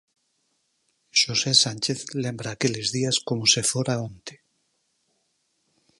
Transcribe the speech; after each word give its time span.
Xosé 1.19 1.51
Sánchez 1.63 1.99
lembra 2.23 2.47
aqueles 2.51 2.87
días 2.95 3.17
coma 3.27 3.45
se 3.53 3.61
fora 3.71 3.95
onte. 4.09 4.35